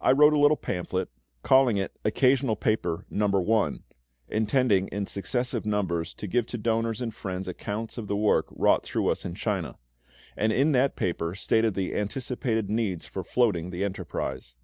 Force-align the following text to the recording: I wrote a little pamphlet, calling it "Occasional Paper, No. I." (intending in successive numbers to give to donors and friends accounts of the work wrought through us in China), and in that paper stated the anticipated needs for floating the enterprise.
I 0.00 0.12
wrote 0.12 0.32
a 0.32 0.38
little 0.38 0.56
pamphlet, 0.56 1.08
calling 1.42 1.76
it 1.76 1.98
"Occasional 2.04 2.54
Paper, 2.54 3.04
No. 3.10 3.26
I." 3.52 3.78
(intending 4.28 4.86
in 4.92 5.08
successive 5.08 5.66
numbers 5.66 6.14
to 6.14 6.28
give 6.28 6.46
to 6.46 6.56
donors 6.56 7.00
and 7.00 7.12
friends 7.12 7.48
accounts 7.48 7.98
of 7.98 8.06
the 8.06 8.14
work 8.14 8.46
wrought 8.52 8.84
through 8.84 9.08
us 9.08 9.24
in 9.24 9.34
China), 9.34 9.76
and 10.36 10.52
in 10.52 10.70
that 10.70 10.94
paper 10.94 11.34
stated 11.34 11.74
the 11.74 11.96
anticipated 11.96 12.70
needs 12.70 13.06
for 13.06 13.24
floating 13.24 13.70
the 13.70 13.82
enterprise. 13.82 14.56